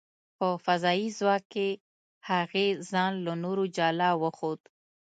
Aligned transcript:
په 0.37 0.47
فضايي 0.65 1.07
ځواک 1.17 1.43
کې، 1.53 1.69
هغې 2.29 2.67
ځان 2.89 3.13
له 3.25 3.33
نورو 3.43 3.63
جلا 3.75 4.09
وښود. 4.21 4.61